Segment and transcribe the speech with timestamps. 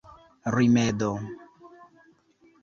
[0.53, 1.11] rimedo